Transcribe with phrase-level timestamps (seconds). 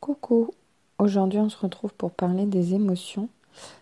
[0.00, 0.50] Coucou,
[0.98, 3.28] aujourd'hui on se retrouve pour parler des émotions.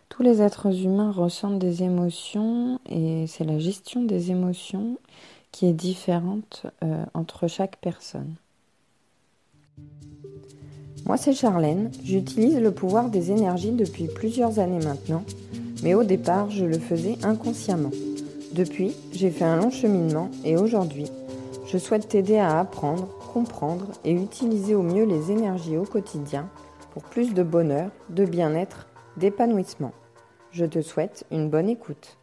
[0.08, 4.96] Tous les êtres humains ressentent des émotions et c'est la gestion des émotions
[5.52, 8.34] qui est différente euh, entre chaque personne.
[11.04, 15.22] Moi c'est Charlène, j'utilise le pouvoir des énergies depuis plusieurs années maintenant,
[15.82, 17.92] mais au départ je le faisais inconsciemment.
[18.52, 21.06] Depuis, j'ai fait un long cheminement et aujourd'hui,
[21.66, 23.08] je souhaite t'aider à apprendre,
[24.04, 26.48] et utiliser au mieux les énergies au quotidien
[26.92, 28.86] pour plus de bonheur, de bien-être,
[29.18, 29.92] d'épanouissement.
[30.52, 32.16] Je te souhaite une bonne écoute.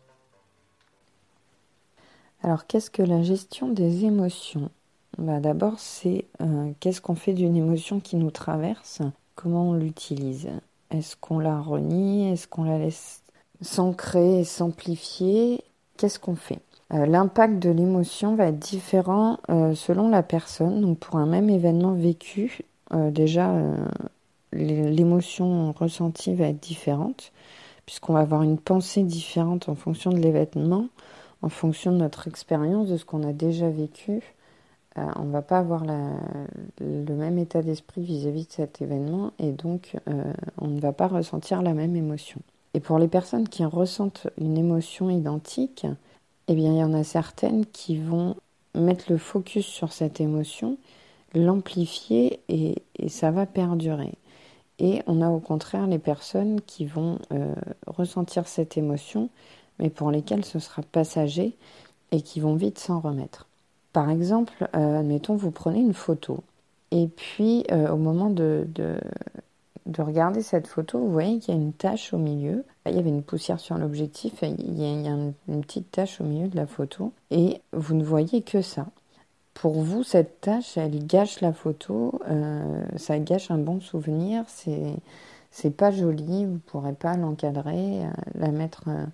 [2.42, 4.72] Alors qu'est-ce que la gestion des émotions?
[5.20, 9.02] Bah, D'abord c'est euh, qu'est-ce qu'on fait d'une émotion qui nous traverse,
[9.36, 10.50] comment on l'utilise?
[10.90, 12.32] Est-ce qu'on la renie?
[12.32, 13.22] Est-ce qu'on la laisse
[13.62, 15.64] s'ancrer et s'amplifier?
[15.98, 16.60] Qu'est-ce qu'on fait?
[16.90, 20.82] L'impact de l'émotion va être différent euh, selon la personne.
[20.82, 22.60] Donc pour un même événement vécu,
[22.94, 23.52] euh, déjà
[24.52, 27.32] l'émotion ressentie va être différente,
[27.86, 30.88] puisqu'on va avoir une pensée différente en fonction de l'événement,
[31.42, 34.22] en fonction de notre expérience, de ce qu'on a déjà vécu.
[34.96, 35.84] on ne va pas avoir
[36.80, 39.98] le même état d'esprit vis-à-vis de cet événement et donc
[40.62, 42.40] on ne va pas ressentir la même émotion.
[42.76, 45.88] Et pour les personnes qui ressentent une émotion identique,
[46.48, 48.36] eh bien, il y en a certaines qui vont
[48.76, 50.78] mettre le focus sur cette émotion,
[51.34, 52.76] l'amplifier et,
[53.08, 54.14] ça va perdurer.
[54.80, 57.54] Et on a au contraire les personnes qui vont euh,
[57.88, 59.30] ressentir cette émotion,
[59.80, 61.56] mais pour lesquelles ce sera passager
[62.12, 63.48] et qui vont vite s'en remettre.
[63.92, 66.44] Par exemple, euh, admettons, vous prenez une photo,
[66.92, 68.68] et puis euh, au moment de,
[69.86, 72.66] de regarder cette photo, vous voyez qu'il y a une tache au milieu.
[72.86, 76.50] Il y avait une poussière sur l'objectif, il y a une petite tache au milieu
[76.50, 78.88] de la photo et vous ne voyez que ça.
[79.54, 84.96] Pour vous, cette tache, elle gâche la photo, euh, ça gâche un bon souvenir, c'est
[85.52, 89.06] c'est pas joli, vous pourrez pas l'encadrer, euh, la mettre euh,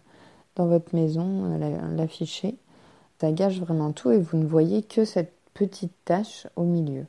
[0.56, 1.60] dans votre maison,
[1.98, 2.56] l'afficher.
[3.20, 7.06] Ça gâche vraiment tout et vous ne voyez que cette petite tache au milieu.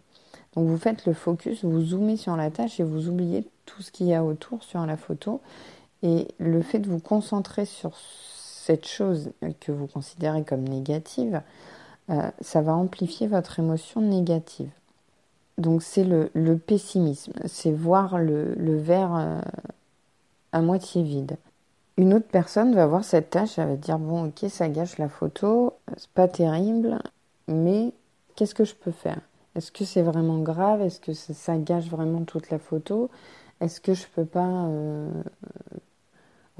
[0.56, 3.92] Donc vous faites le focus, vous zoomez sur la tâche et vous oubliez tout ce
[3.92, 5.40] qu'il y a autour sur la photo.
[6.02, 11.42] Et le fait de vous concentrer sur cette chose que vous considérez comme négative,
[12.10, 14.70] euh, ça va amplifier votre émotion négative.
[15.58, 19.40] Donc c'est le, pessimisme, c'est voir le, verre euh,
[20.52, 21.36] à moitié vide.
[21.96, 25.10] Une autre personne va voir cette tâche, elle va dire bon ok ça gâche la
[25.10, 26.98] photo, c'est pas terrible,
[27.46, 27.92] mais
[28.36, 29.20] qu'est-ce que je peux faire?
[29.54, 30.80] Est-ce que c'est vraiment grave?
[30.80, 33.10] Est-ce que ça, gâche vraiment toute la photo?
[33.60, 35.10] Est-ce que je peux pas euh,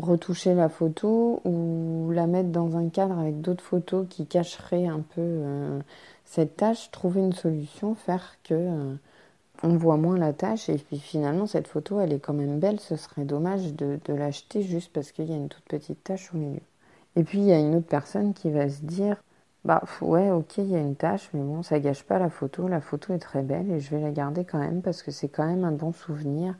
[0.04, 5.00] retoucher la photo ou la mettre dans un cadre avec d'autres photos qui cacheraient un
[5.00, 5.80] peu euh,
[6.24, 8.94] cette tâche Trouver une solution, faire que euh,
[9.62, 12.80] on voit moins la tâche et puis finalement cette photo elle est quand même belle.
[12.80, 16.32] Ce serait dommage de, de l'acheter juste parce qu'il y a une toute petite tâche
[16.34, 16.60] au milieu.
[17.16, 19.16] Et puis il y a une autre personne qui va se dire
[19.64, 22.66] bah ouais, ok, il y a une tâche, mais bon, ça gâche pas la photo.
[22.66, 25.28] La photo est très belle et je vais la garder quand même parce que c'est
[25.28, 26.54] quand même un bon souvenir.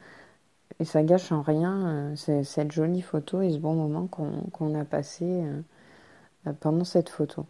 [0.78, 4.84] Et ça gâche en rien euh, cette jolie photo et ce bon moment qu'on a
[4.84, 5.60] passé euh,
[6.46, 7.46] euh, pendant cette photo.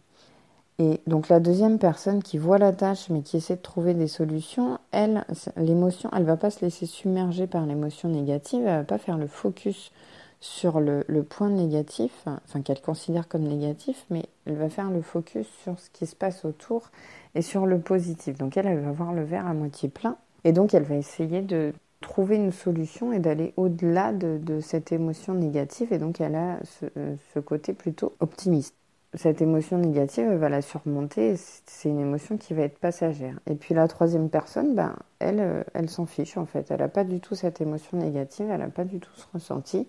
[0.79, 4.07] Et donc la deuxième personne qui voit la tâche mais qui essaie de trouver des
[4.07, 8.97] solutions, elle, l'émotion, elle va pas se laisser submerger par l'émotion négative, elle va pas
[8.97, 9.91] faire le focus
[10.39, 15.45] sur le, point négatif, enfin qu'elle considère comme négatif, mais elle va faire le focus
[15.61, 16.89] sur ce qui se passe autour
[17.35, 18.39] et sur le positif.
[18.39, 21.43] Donc elle, elle va voir le verre à moitié plein et donc elle va essayer
[21.43, 26.59] de trouver une solution et d'aller au-delà de, cette émotion négative et donc elle a
[26.63, 28.75] ce, côté plutôt optimiste.
[29.13, 31.35] Cette émotion négative, elle va la surmonter,
[31.65, 33.37] c'est une émotion qui va être passagère.
[33.45, 37.03] Et puis la troisième personne, ben, elle, elle s'en fiche en fait, elle n'a pas
[37.03, 39.87] du tout cette émotion négative, elle n'a pas du tout ce ressenti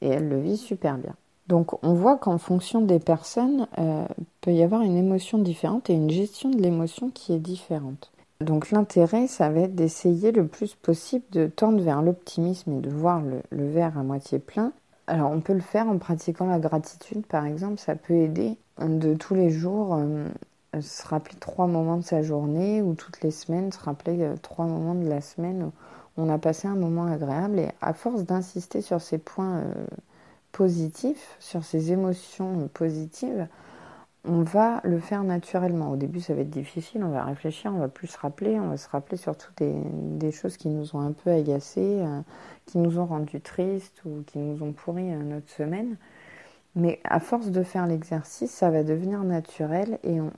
[0.00, 1.14] et elle le vit super bien.
[1.48, 4.06] Donc on voit qu'en fonction des personnes, euh,
[4.42, 8.12] peut y avoir une émotion différente et une gestion de l'émotion qui est différente.
[8.40, 12.90] Donc l'intérêt, ça va être d'essayer le plus possible de tendre vers l'optimisme et de
[12.90, 14.72] voir le, verre à moitié plein.
[15.06, 19.14] Alors on peut le faire en pratiquant la gratitude par exemple, ça peut aider de
[19.14, 20.28] tous les jours euh,
[20.80, 24.66] se rappeler trois moments de sa journée ou toutes les semaines se rappeler euh, trois
[24.66, 25.72] moments de la semaine
[26.18, 29.86] on a passé un moment agréable et à force d'insister sur ces points euh,
[30.50, 33.46] positifs, sur ces émotions positives,
[34.28, 35.90] on va le faire naturellement.
[35.90, 38.68] Au début, ça va être difficile, on va réfléchir, on va plus se rappeler, on
[38.68, 42.20] va se rappeler surtout des, choses qui nous ont un peu agacés, euh,
[42.66, 45.96] qui nous ont rendus tristes ou qui nous ont pourri euh, notre semaine.
[46.76, 50.30] Mais à force de faire l'exercice, ça va devenir naturel et on,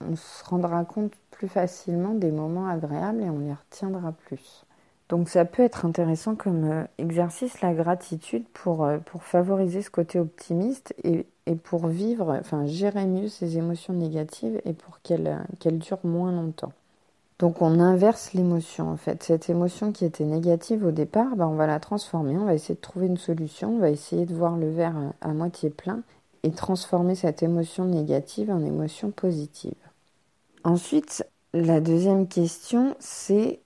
[0.00, 4.64] on se rendra compte plus facilement des moments agréables et on y retiendra plus.
[5.08, 9.90] Donc ça peut être intéressant comme euh, exercice la gratitude pour, euh, pour favoriser ce
[9.90, 15.38] côté optimiste et, et, pour vivre, enfin gérer mieux ces émotions négatives et pour qu'elles
[15.60, 16.72] qu'elles durent moins longtemps.
[17.38, 19.22] Donc on inverse l'émotion en fait.
[19.22, 22.76] Cette émotion qui était négative au départ, bah, on va la transformer, on va essayer
[22.76, 26.00] de trouver une solution, on va essayer de voir le verre à moitié plein
[26.44, 29.74] et transformer cette émotion négative en émotion positive.
[30.62, 33.60] Ensuite, la deuxième question, c'est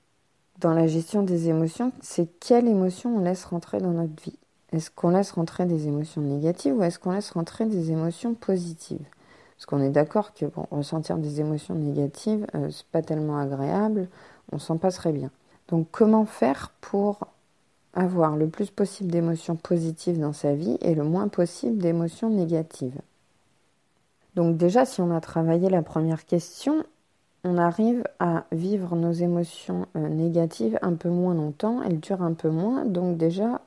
[0.59, 4.39] dans la gestion des émotions, c'est quelle émotion on laisse rentrer dans notre vie.
[4.73, 9.07] Est-ce qu'on laisse rentrer des émotions négatives ou est-ce qu'on laisse rentrer des émotions positives?
[9.57, 14.09] Parce qu'on est d'accord que bon, ressentir des émotions négatives, euh, c'est pas tellement agréable,
[14.53, 15.31] on s'en passerait bien.
[15.69, 17.21] Donc comment faire pour
[17.95, 23.01] avoir le plus possible d'émotions positives dans sa vie et le moins possible d'émotions négatives?
[24.35, 26.85] Donc déjà, si on a travaillé la première question,
[27.45, 32.35] on arrive à vivre nos émotions euh, négatives un peu moins longtemps, elles durent un
[32.35, 33.61] peu moins, donc déjà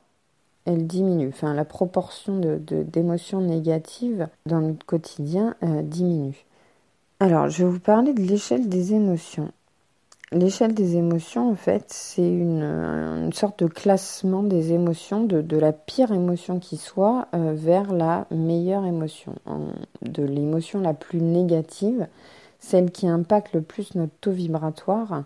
[0.64, 1.30] elles diminuent.
[1.30, 6.44] Enfin, la proportion d'émotions de, négatives dans notre quotidien euh, diminue.
[7.18, 9.50] Alors, je vais vous parler de l'échelle des émotions.
[10.30, 16.10] L'échelle des émotions, en fait, c'est une, sorte de classement des émotions, de, la pire
[16.12, 19.34] émotion qui soit, euh, vers la meilleure émotion,
[20.00, 22.06] de l'émotion la plus négative
[22.62, 25.24] celle qui impacte le plus notre taux vibratoire,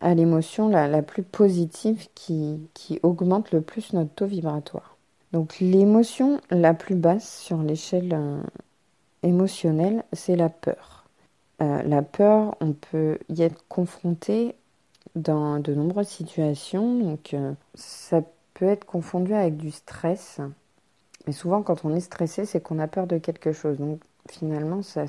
[0.00, 4.96] à l'émotion la, plus positive qui, qui augmente le plus notre taux vibratoire.
[5.32, 8.42] Donc l'émotion la plus basse sur l'échelle euh,
[9.22, 11.04] émotionnelle, c'est la peur.
[11.62, 14.54] Euh, la peur, on peut y être confronté
[15.14, 16.98] dans de nombreuses situations.
[16.98, 18.22] Donc euh, ça
[18.54, 20.40] peut être confondu avec du stress.
[21.26, 23.78] Mais souvent quand on est stressé, c'est qu'on a peur de quelque chose.
[23.78, 25.06] Donc finalement, ça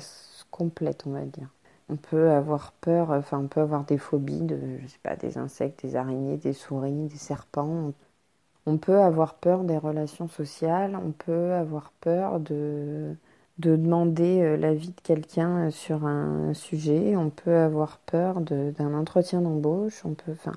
[0.50, 1.48] complète, on va dire.
[1.90, 5.38] On peut avoir peur, enfin, on peut avoir des phobies de, je sais pas, des
[5.38, 7.92] insectes, des araignées, des souris, des serpents.
[8.66, 10.96] On peut avoir peur des relations sociales.
[11.02, 13.14] On peut avoir peur de,
[13.58, 17.16] de demander euh, l'avis de quelqu'un sur un sujet.
[17.16, 20.04] On peut avoir peur d'un entretien d'embauche.
[20.04, 20.52] On peut, enfin,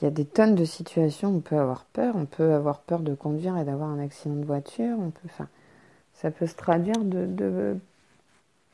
[0.00, 2.16] il y a des tonnes de situations où on peut avoir peur.
[2.16, 4.96] On peut avoir peur de conduire et d'avoir un accident de voiture.
[4.98, 5.48] On peut, enfin,
[6.14, 7.76] ça peut se traduire de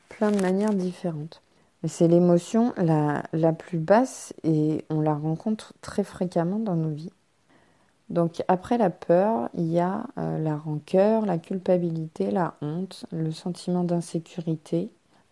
[0.09, 1.41] plein de manières différentes.
[1.87, 7.11] C'est l'émotion la, la, plus basse et on la rencontre très fréquemment dans nos vies.
[8.09, 13.31] Donc après la peur, il y a euh, la rancœur, la culpabilité, la honte, le
[13.31, 14.89] sentiment d'insécurité,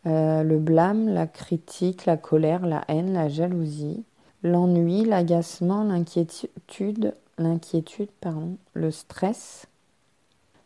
[0.07, 4.03] euh, le blâme, la critique, la colère, la haine, la jalousie,
[4.43, 9.67] l'ennui, l'agacement, l'inquiétude, l'inquiétude, pardon, le stress.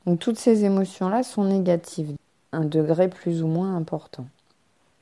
[0.05, 2.15] Donc toutes ces émotions-là sont négatives,
[2.51, 4.25] un degré plus ou moins important.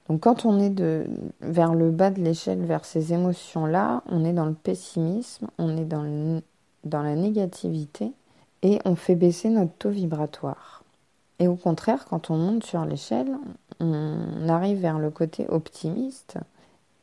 [0.10, 1.06] Donc quand on est de,
[1.42, 5.86] vers le bas de l'échelle, vers ces émotions-là, on est dans le pessimisme, on est
[5.86, 6.42] dans,
[6.86, 8.12] dans la négativité
[8.62, 10.84] et on fait baisser notre taux vibratoire.
[11.40, 13.38] Et au contraire, quand on monte sur l'échelle,
[13.80, 16.38] on arrive vers le côté optimiste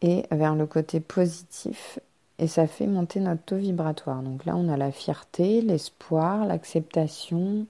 [0.02, 2.00] et vers le côté positif
[2.38, 4.22] et ça fait monter notre taux vibratoire.
[4.22, 7.66] Donc là, on a la fierté, l'espoir, l'acceptation,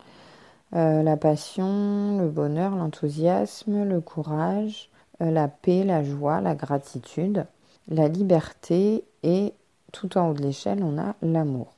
[0.75, 4.91] euh, la passion, le bonheur, l'enthousiasme, le courage,
[5.23, 7.47] euh, la paix, la joie, la gratitude,
[7.89, 9.53] la liberté et
[9.93, 11.69] tout en haut de l'échelle, on a l'amour.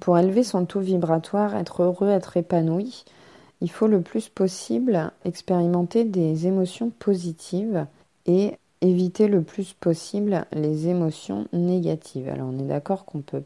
[0.00, 3.04] Pour élever son taux vibratoire, être heureux, être épanoui,
[3.60, 7.86] il faut le plus possible expérimenter des émotions positives
[8.26, 12.28] et éviter le plus possible les émotions négatives.
[12.28, 13.42] Alors on est d'accord qu'on ne peut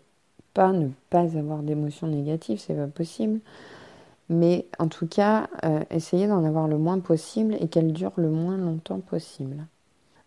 [0.52, 3.40] pas ne pas avoir d'émotions négatives, c'est pas possible.
[4.28, 8.30] Mais en tout cas, euh, essayez d'en avoir le moins possible et qu'elle dure le
[8.30, 9.66] moins longtemps possible.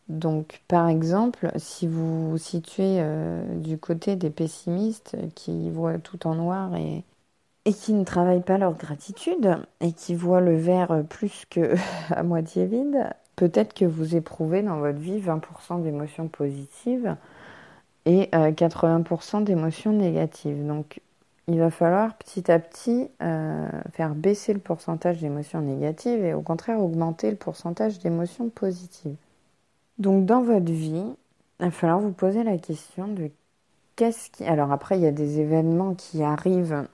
[0.10, 6.28] Donc, par exemple, si vous vous situez euh, du côté des pessimistes qui voient tout
[6.28, 7.04] en noir et,
[7.66, 11.76] qui ne travaillent pas leur gratitude et qui voient le verre plus que
[12.12, 17.18] à moitié vide, peut-être que vous éprouvez dans votre vie 20% d'émotions positives
[18.06, 20.66] et 80% euh, d'émotions négatives.
[20.66, 21.02] Donc,
[21.48, 26.42] il va falloir petit à petit euh, faire baisser le pourcentage d'émotions négatives et au
[26.42, 29.16] contraire augmenter le pourcentage d'émotions positives.
[29.98, 31.16] Donc dans votre vie,
[31.60, 33.32] il va falloir vous poser la question de
[33.96, 34.44] qu'est-ce qui...
[34.44, 36.86] Alors après, il y a des événements qui arrivent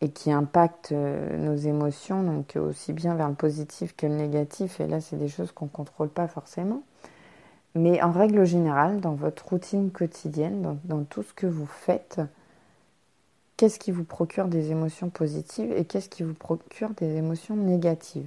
[0.00, 4.80] et qui impactent euh, nos émotions, donc aussi bien vers le positif que le négatif,
[4.80, 6.82] et là c'est des choses qu'on ne contrôle pas forcément.
[7.74, 12.20] Mais en règle générale, dans votre routine quotidienne, dans tout ce que vous faites,
[13.62, 18.26] qu'est-ce qui vous procure des émotions positives et qu'est-ce qui vous procure des émotions négatives?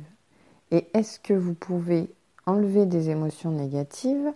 [0.71, 2.09] Et est-ce que vous pouvez
[2.45, 4.31] enlever des émotions négatives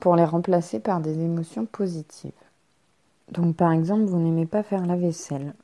[0.00, 2.32] pour les remplacer par des émotions positives?
[3.30, 5.54] Donc par exemple, vous n'aimez pas faire la vaisselle.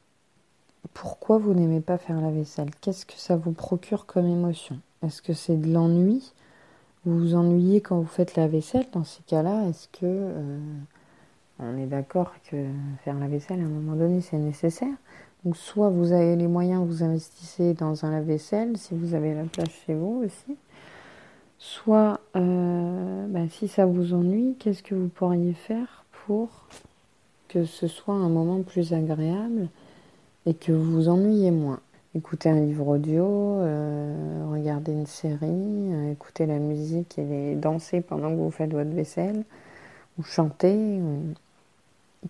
[0.95, 2.71] Pourquoi vous n'aimez pas faire la vaisselle?
[2.81, 4.79] Qu'est-ce que ça vous procure comme émotion?
[5.03, 6.33] Est-ce que c'est de l'ennui?
[7.05, 8.87] Vous vous ennuyez quand vous faites la vaisselle?
[8.93, 10.61] Dans ces cas-là, est-ce que euh,
[11.59, 12.57] on est d'accord que
[13.05, 14.95] faire la vaisselle à un moment donné c'est nécessaire
[15.45, 19.45] Donc soit vous avez les moyens, vous investissez dans un lave-vaisselle, si vous avez la
[19.45, 20.57] place chez vous aussi.
[21.59, 26.49] Soit euh, bah, si ça vous ennuie, qu'est-ce que vous pourriez faire pour
[27.49, 29.69] que ce soit un moment plus agréable
[30.47, 31.81] et que vous vous ennuyez moins?
[32.15, 38.31] Écoutez un livre audio, euh, regardez une série, euh, écoutez la musique et danser pendant
[38.31, 39.45] que vous faites votre vaisselle,
[40.19, 41.01] ou chanter.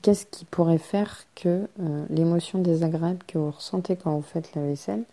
[0.02, 4.62] Qu'est-ce qui pourrait faire que euh, l'émotion désagréable que vous ressentez quand vous faites la
[4.62, 5.04] vaisselle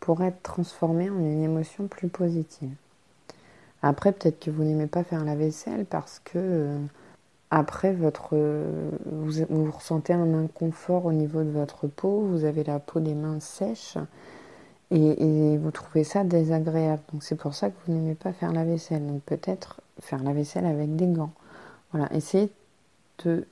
[0.00, 2.74] pourrait être transformée en une émotion plus positive?
[3.82, 6.76] Après, peut-être que vous n'aimez pas faire la vaisselle parce que
[7.50, 8.36] après, votre,
[9.06, 13.40] vous, ressentez un inconfort au niveau de votre peau, vous avez la peau des mains
[13.40, 13.96] sèches
[14.90, 17.02] et, vous trouvez ça désagréable.
[17.12, 19.06] Donc c'est pour ça que vous n'aimez pas faire la vaisselle.
[19.06, 21.32] Donc peut-être faire la vaisselle avec des gants.
[21.92, 22.50] Voilà, essayez
[23.24, 23.46] de,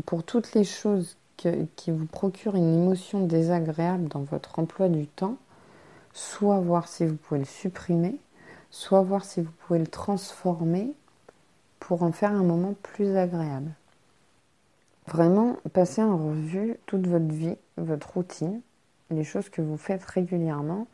[0.00, 5.36] pour toutes les choses qui vous procurent une émotion désagréable dans votre emploi du temps,
[6.12, 8.16] soit voir si vous pouvez le supprimer,
[8.70, 10.92] soit voir si vous pouvez le transformer
[11.78, 13.70] pour en faire un moment plus agréable.
[15.06, 18.60] Vraiment, passez en revue toute votre vie, votre routine,
[19.10, 20.86] les choses que vous faites régulièrement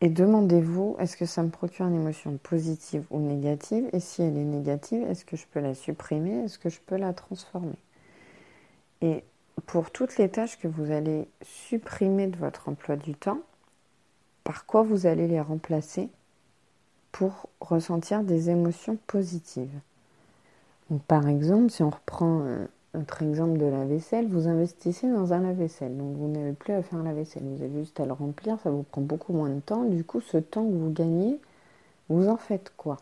[0.00, 3.88] et demandez-vous est-ce que ça me procure une émotion positive ou négative?
[3.92, 6.96] Et si elle est négative, est-ce que je peux la supprimer, est-ce que je peux
[6.96, 7.76] la transformer?
[9.02, 9.24] Et
[9.66, 13.40] pour toutes les tâches que vous allez supprimer de votre emploi du temps,
[14.44, 16.08] par quoi vous allez les remplacer
[17.12, 19.80] pour ressentir des émotions positives?
[21.06, 25.40] Par exemple, si on reprend euh, notre exemple de la vaisselle, vous investissez dans un
[25.40, 25.96] lave-vaisselle.
[25.96, 28.70] Donc vous n'avez plus à faire la vaisselle, vous avez juste à le remplir, ça
[28.70, 29.84] vous prend beaucoup moins de temps.
[29.84, 31.38] Du coup, ce temps que vous gagnez,
[32.08, 32.98] vous en faites quoi?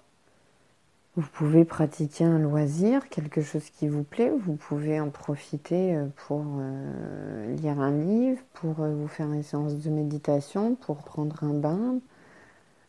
[1.16, 6.06] Vous pouvez pratiquer un loisir, quelque chose qui vous plaît, vous pouvez en profiter euh,
[6.26, 11.54] pour euh, lire un livre, pour vous faire une séance de méditation, pour prendre un
[11.54, 12.00] bain.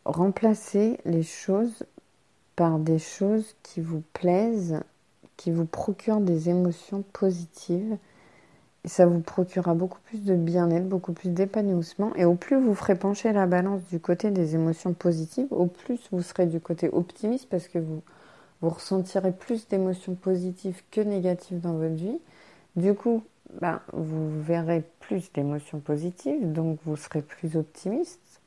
[0.04, 1.84] Remplacer les choses
[2.54, 4.80] par des choses qui vous plaisent,
[5.38, 7.96] qui vous procurent des émotions positives.
[8.84, 12.14] Et ça vous procurera beaucoup plus de bien-être, beaucoup plus d'épanouissement.
[12.14, 15.98] Et au plus vous ferez pencher la balance du côté des émotions positives, au plus
[16.12, 18.02] vous serez du côté optimiste parce que vous,
[18.60, 22.18] vous ressentirez plus d'émotions positives que négatives dans votre vie.
[22.76, 23.22] Du coup,
[23.60, 28.40] ben, vous verrez plus d'émotions positives, donc vous serez plus optimiste.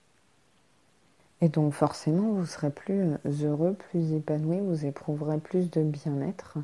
[1.42, 6.58] Et donc forcément, vous serez plus heureux, plus épanoui, vous éprouverez plus de bien-être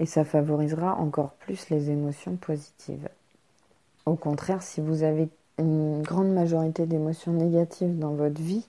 [0.00, 3.08] et ça favorisera encore plus les émotions positives.
[4.06, 8.66] Au contraire, si vous avez une grande majorité d'émotions négatives dans votre vie,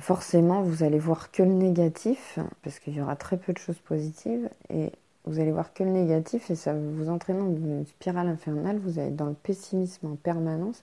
[0.00, 3.78] forcément vous allez voir que le négatif, parce qu'il y aura très peu de choses
[3.78, 4.92] positives, et
[5.24, 8.98] vous allez voir que le négatif, et ça vous entraîner dans une spirale infernale, vous
[8.98, 10.80] allez dans le pessimisme en permanence,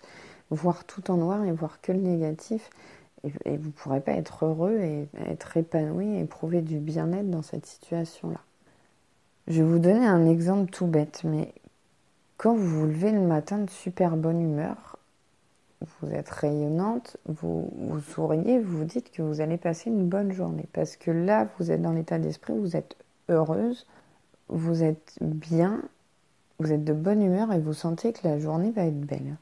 [0.49, 2.69] voir tout en noir et voir que le négatif,
[3.23, 7.41] et, vous ne pourrez pas être heureux et être épanoui et éprouver du bien-être dans
[7.41, 8.39] cette situation-là.
[9.47, 11.53] Je vais vous donner un exemple tout bête, mais
[12.37, 14.94] quand vous vous levez le matin de super bonne humeur,
[15.81, 17.69] vous êtes rayonnante, vous,
[18.13, 20.67] souriez, vous vous dites que vous allez passer une bonne journée.
[20.73, 22.95] Parce que là, vous êtes dans l'état d'esprit, vous êtes
[23.29, 23.85] heureuse,
[24.47, 25.81] vous êtes bien,
[26.59, 29.37] vous êtes de bonne humeur et vous sentez que la journée va être belle.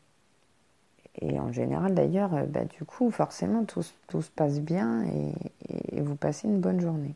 [1.21, 6.15] Et en général, d'ailleurs, euh, bah, du coup, forcément, tout, se passe bien et, vous
[6.15, 7.15] passez une bonne journée.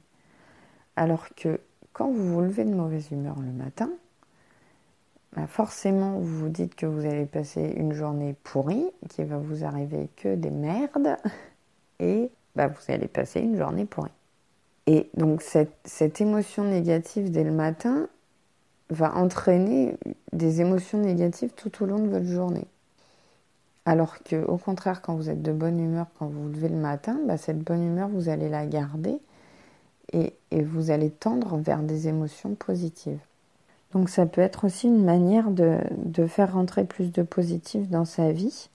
[0.95, 1.59] Alors que
[1.93, 3.89] quand vous vous levez de mauvaise humeur le matin,
[5.38, 9.63] bah, forcément, vous vous dites que vous allez passer une journée pourrie, qu'il va vous
[9.63, 11.15] arriver que des merdes,
[12.00, 14.10] et bah, vous allez passer une journée pourrie.
[14.88, 18.08] Et donc, cette, cette émotion négative dès le matin
[18.89, 19.96] va entraîner
[20.34, 22.65] des émotions négatives tout au long de votre journée.
[23.86, 26.77] Alors que, au contraire, quand vous êtes de bonne humeur, quand vous vous levez le
[26.77, 29.20] matin, bah, cette bonne humeur, vous allez la garder
[30.13, 33.20] et, vous allez tendre vers des émotions positives.
[33.94, 35.79] Donc ça peut être aussi une manière de,
[36.27, 38.70] faire rentrer plus de positif dans sa vie,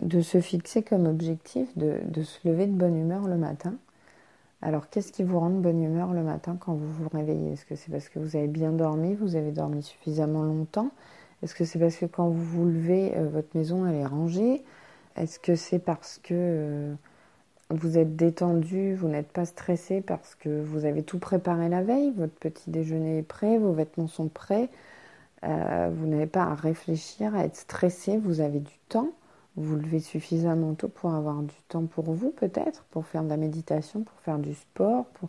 [0.00, 3.74] de se fixer comme objectif de, de se lever de bonne humeur le matin.
[4.62, 7.52] Alors qu'est-ce qui vous rend de bonne humeur le matin quand vous vous réveillez?
[7.52, 10.90] Est-ce que c'est parce que vous avez bien dormi, vous avez dormi suffisamment longtemps?
[11.42, 14.64] Est-ce que c'est parce que quand vous vous levez, euh, votre maison elle est rangée?
[15.16, 16.94] Est-ce que c'est parce que euh,
[17.70, 22.12] vous êtes détendu, vous n'êtes pas stressé parce que vous avez tout préparé la veille,
[22.16, 24.68] votre petit déjeuner est prêt, vos vêtements sont prêts,
[25.44, 29.10] euh, vous n'avez pas à réfléchir, à être stressé, vous avez du temps,
[29.56, 33.36] vous levez suffisamment tôt pour avoir du temps pour vous peut-être, pour faire de la
[33.36, 35.28] méditation, pour faire du sport, pour,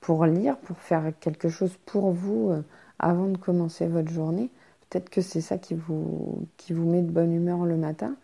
[0.00, 2.62] pour lire, pour faire quelque chose pour vous euh,
[2.98, 4.50] avant de commencer votre journée.
[4.88, 8.16] Peut-être que c'est ça qui vous, qui vous met de bonne humeur le matin.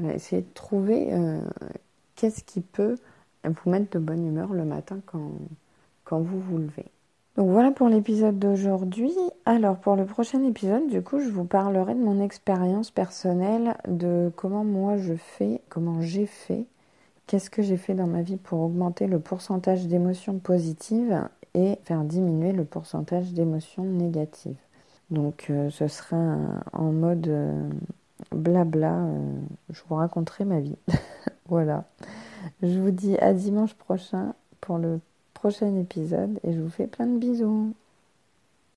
[0.00, 1.40] essayez de trouver euh,
[2.20, 2.96] qu'est-ce qui peut
[3.44, 5.32] vous mettre de bonne humeur le matin quand,
[6.04, 6.84] quand vous vous levez.
[7.36, 9.12] Donc voilà pour l'épisode d'aujourd'hui.
[9.46, 14.30] Alors pour le prochain épisode, du coup, je vous parlerai de mon expérience personnelle, de
[14.36, 16.66] comment moi je fais, comment j'ai fait,
[17.26, 22.04] qu'est-ce que j'ai fait dans ma vie pour augmenter le pourcentage d'émotions positives et faire
[22.04, 24.60] diminuer le pourcentage d'émotions négatives.
[25.10, 26.36] Donc euh, ce sera
[26.72, 27.70] en mode euh,
[28.32, 29.32] blabla, euh,
[29.70, 30.76] je vous raconterai ma vie.
[31.50, 31.84] voilà.
[32.62, 35.00] Je vous dis à dimanche prochain pour le
[35.34, 37.74] prochain épisode et je vous fais plein de bisous.